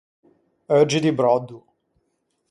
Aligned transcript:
Euggi 0.77 0.99
di 1.03 1.11
bròddo. 1.19 1.59